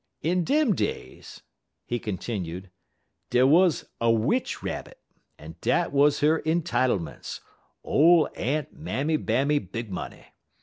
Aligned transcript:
In 0.23 0.43
dem 0.43 0.73
days," 0.73 1.43
he 1.85 1.99
continued, 1.99 2.71
"dey 3.29 3.43
wuz 3.43 3.85
a 3.99 4.09
Witch 4.09 4.63
Rabbit, 4.63 4.97
en 5.37 5.53
dat 5.61 5.91
wuz 5.91 6.09
her 6.21 6.41
entitlements 6.41 7.41
ole 7.83 8.27
Aunt 8.35 8.73
Mammy 8.73 9.17
Bammy 9.19 9.59
Big 9.59 9.91
Money. 9.91 10.25